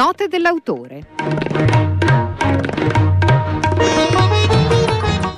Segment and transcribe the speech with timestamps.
[0.00, 1.08] Note dell'autore.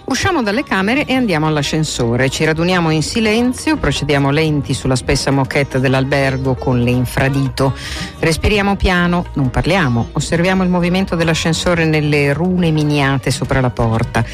[0.04, 2.30] Usciamo dalle camere e andiamo all'ascensore.
[2.30, 7.74] Ci raduniamo in silenzio, procediamo lenti sulla spessa moquette dell'albergo con l'infradito.
[8.20, 14.24] Respiriamo piano, non parliamo, osserviamo il movimento dell'ascensore nelle rune miniate sopra la porta.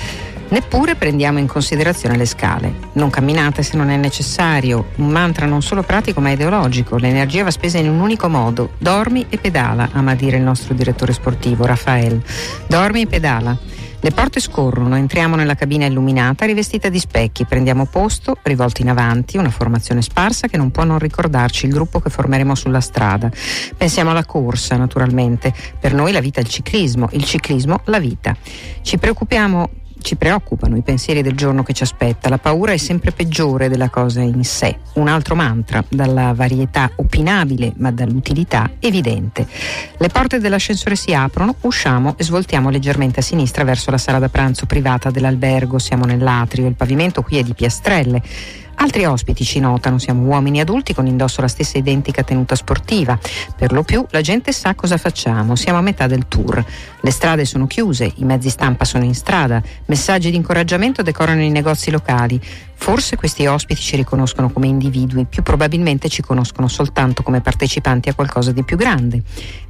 [0.51, 2.73] Neppure prendiamo in considerazione le scale.
[2.93, 4.89] Non camminate se non è necessario.
[4.97, 6.97] Un mantra non solo pratico ma ideologico.
[6.97, 8.71] L'energia va spesa in un unico modo.
[8.79, 12.23] Dormi e pedala, ama dire il nostro direttore sportivo, Rafael.
[12.67, 13.59] Dormi e pedala.
[14.01, 19.39] Le porte scorrono, entriamo nella cabina illuminata rivestita di specchi, prendiamo posto, rivolti in avanti,
[19.39, 23.29] una formazione sparsa che non può non ricordarci il gruppo che formeremo sulla strada.
[23.77, 25.53] Pensiamo alla corsa, naturalmente.
[25.81, 28.37] Per noi la vita è il ciclismo, il ciclismo la vita.
[28.83, 29.69] Ci preoccupiamo
[30.01, 32.29] ci preoccupano i pensieri del giorno che ci aspetta.
[32.29, 34.79] La paura è sempre peggiore della cosa in sé.
[34.95, 39.47] Un altro mantra, dalla varietà opinabile ma dall'utilità evidente.
[39.97, 44.29] Le porte dell'ascensore si aprono, usciamo e svoltiamo leggermente a sinistra verso la sala da
[44.29, 45.79] pranzo privata dell'albergo.
[45.79, 48.23] Siamo nell'atrio, il pavimento qui è di piastrelle.
[48.81, 53.19] Altri ospiti ci notano, siamo uomini adulti con indosso la stessa identica tenuta sportiva.
[53.57, 56.65] Per lo più la gente sa cosa facciamo, siamo a metà del tour.
[57.01, 61.51] Le strade sono chiuse, i mezzi stampa sono in strada, messaggi di incoraggiamento decorano i
[61.51, 62.41] negozi locali.
[62.81, 68.15] Forse questi ospiti ci riconoscono come individui, più probabilmente ci conoscono soltanto come partecipanti a
[68.15, 69.21] qualcosa di più grande.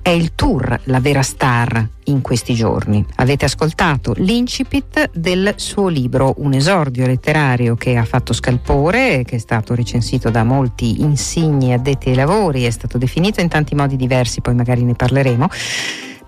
[0.03, 3.05] È il tour la vera star in questi giorni.
[3.17, 9.39] Avete ascoltato l'incipit del suo libro, un esordio letterario che ha fatto scalpore, che è
[9.39, 14.41] stato recensito da molti insigni addetti ai lavori, è stato definito in tanti modi diversi,
[14.41, 15.49] poi magari ne parleremo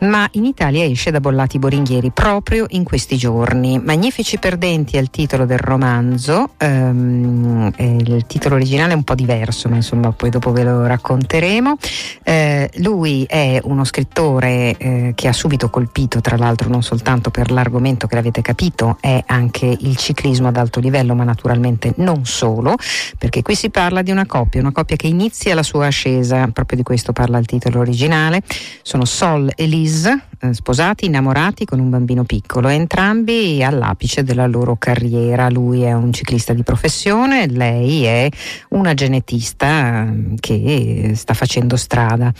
[0.00, 3.78] ma in Italia esce da Bollati Boringhieri proprio in questi giorni.
[3.78, 9.68] Magnifici perdenti è il titolo del romanzo, um, il titolo originale è un po' diverso,
[9.68, 11.76] ma insomma poi dopo ve lo racconteremo.
[12.22, 17.50] Eh, lui è uno scrittore eh, che ha subito colpito, tra l'altro non soltanto per
[17.50, 22.76] l'argomento che l'avete capito, è anche il ciclismo ad alto livello, ma naturalmente non solo,
[23.18, 26.78] perché qui si parla di una coppia, una coppia che inizia la sua ascesa, proprio
[26.78, 28.42] di questo parla il titolo originale,
[28.82, 30.29] sono Sol e Lisa Days.
[30.42, 35.50] Eh, sposati, innamorati con un bambino piccolo, entrambi all'apice della loro carriera.
[35.50, 38.28] Lui è un ciclista di professione, lei è
[38.70, 42.32] una genetista mm, che sta facendo strada.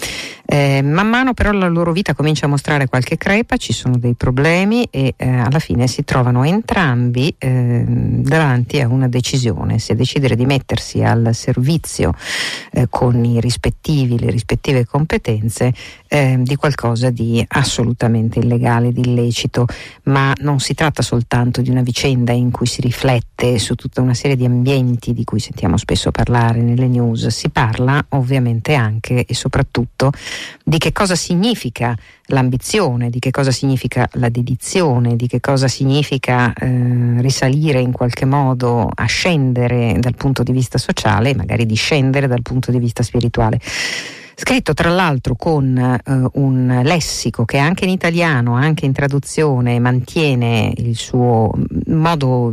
[0.47, 4.15] Eh, man mano però la loro vita comincia a mostrare qualche crepa, ci sono dei
[4.15, 10.37] problemi e eh, alla fine si trovano entrambi eh, davanti a una decisione, se decidere
[10.37, 12.15] di mettersi al servizio
[12.73, 15.73] eh, con i rispettivi, le rispettive competenze
[16.09, 17.89] eh, di qualcosa di assolutamente
[18.39, 19.67] illegale, di illecito,
[20.05, 24.15] ma non si tratta soltanto di una vicenda in cui si riflette su tutta una
[24.15, 29.35] serie di ambienti di cui sentiamo spesso parlare nelle news, si parla ovviamente anche e
[29.35, 30.11] soprattutto
[30.65, 31.97] di che cosa significa
[32.27, 38.25] l'ambizione, di che cosa significa la dedizione, di che cosa significa eh, risalire in qualche
[38.25, 43.61] modo, ascendere dal punto di vista sociale e magari discendere dal punto di vista spirituale
[44.41, 46.01] scritto tra l'altro con eh,
[46.33, 51.53] un lessico che anche in italiano, anche in traduzione, mantiene il suo
[51.89, 52.51] modo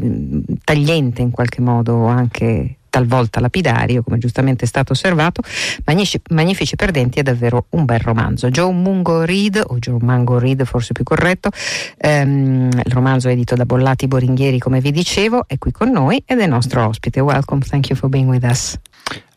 [0.66, 5.42] tagliente in qualche modo anche talvolta lapidario, come giustamente è stato osservato,
[5.86, 8.50] Magnifici, Magnifici Perdenti è davvero un bel romanzo.
[8.50, 11.50] Joe Mungo Reed, o Joe Mango Reed forse più corretto,
[11.98, 16.22] ehm, il romanzo è edito da Bollati Boringhieri come vi dicevo, è qui con noi
[16.26, 17.22] ed è nostro ospite.
[17.22, 18.78] Welcome, thank you for being with us.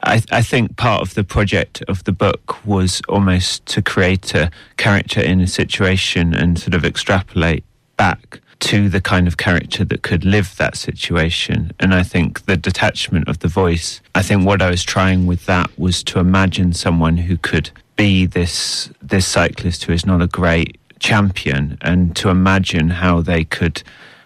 [0.03, 4.51] I, I, think part of the project of the book was almost to create a
[4.77, 7.65] character in a situation and sort of extrapolate
[7.97, 11.73] back to the kind of character that could live that situation.
[11.81, 15.47] And I think the detachment of the voice, I think what I was trying with
[15.47, 20.27] that was to imagine someone who could be this this cyclist who is not a
[20.27, 23.83] great champion and to imagine how they could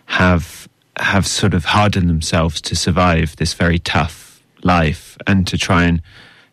[0.06, 0.68] have
[0.98, 4.23] have sort of hardened themselves to survive this very tough
[4.64, 6.02] life and to try and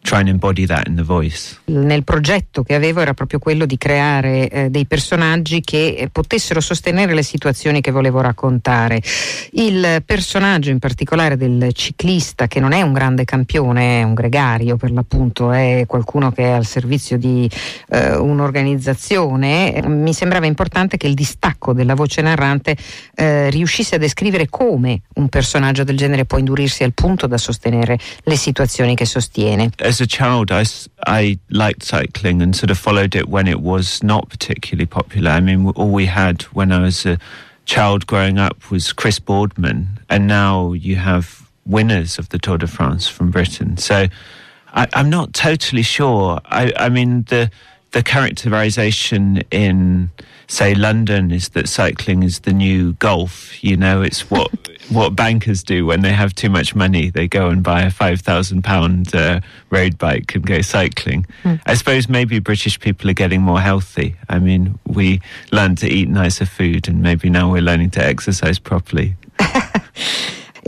[0.01, 1.59] try and embody that in the voice.
[1.65, 6.59] Nel progetto che avevo era proprio quello di creare eh, dei personaggi che eh, potessero
[6.59, 9.01] sostenere le situazioni che volevo raccontare.
[9.51, 14.75] Il personaggio in particolare del ciclista che non è un grande campione, è un gregario
[14.75, 17.49] per l'appunto, è qualcuno che è al servizio di
[17.89, 22.75] eh, un'organizzazione, mi sembrava importante che il distacco della voce narrante
[23.15, 27.97] eh, riuscisse a descrivere come un personaggio del genere può indurirsi al punto da sostenere
[28.23, 29.69] le situazioni che sostiene.
[29.91, 30.63] As a child, I,
[31.05, 35.31] I liked cycling and sort of followed it when it was not particularly popular.
[35.31, 37.19] I mean, all we had when I was a
[37.65, 42.67] child growing up was Chris Boardman, and now you have winners of the Tour de
[42.67, 43.75] France from Britain.
[43.75, 44.07] So
[44.71, 46.39] I, am not totally sure.
[46.45, 47.51] I, I mean, the
[47.91, 50.09] the characterization in
[50.47, 53.63] say London is that cycling is the new golf.
[53.63, 54.49] You know, it's what
[54.89, 57.09] what bankers do when they have too much money.
[57.09, 61.25] They go and buy a five thousand pound uh, road bike and go cycling.
[61.43, 61.61] Mm.
[61.65, 64.15] I suppose maybe British people are getting more healthy.
[64.29, 65.21] I mean, we
[65.51, 69.15] learned to eat nicer food, and maybe now we're learning to exercise properly.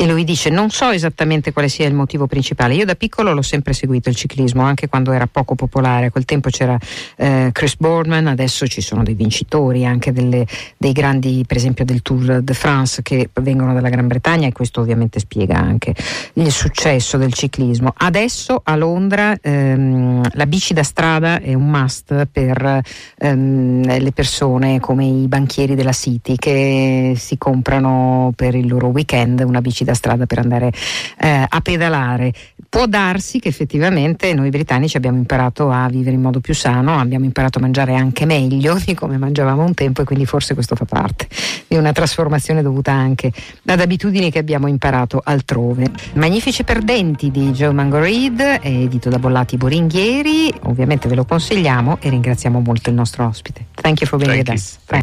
[0.03, 2.73] E lui dice: Non so esattamente quale sia il motivo principale.
[2.73, 6.07] Io da piccolo l'ho sempre seguito il ciclismo, anche quando era poco popolare.
[6.07, 6.77] A quel tempo c'era
[7.15, 10.45] eh, Chris Boardman, adesso ci sono dei vincitori anche delle,
[10.75, 14.81] dei grandi, per esempio del Tour de France, che vengono dalla Gran Bretagna, e questo
[14.81, 15.95] ovviamente spiega anche
[16.33, 17.93] il successo del ciclismo.
[17.95, 22.81] Adesso a Londra ehm, la bici da strada è un must per
[23.19, 29.39] ehm, le persone come i banchieri della City che si comprano per il loro weekend
[29.39, 30.71] una bici da strada per andare
[31.19, 32.33] eh, a pedalare.
[32.69, 37.25] Può darsi che effettivamente noi britannici abbiamo imparato a vivere in modo più sano, abbiamo
[37.25, 40.85] imparato a mangiare anche meglio di come mangiavamo un tempo e quindi forse questo fa
[40.85, 41.27] parte
[41.67, 43.31] di una trasformazione dovuta anche
[43.65, 45.91] ad abitudini che abbiamo imparato altrove.
[46.13, 52.09] Magnifici perdenti di Joe Mango Reed, edito da Bollati Boringhieri, ovviamente ve lo consigliamo e
[52.09, 53.65] ringraziamo molto il nostro ospite.
[53.75, 54.97] Thank you for being Thank with you.
[54.97, 55.02] us.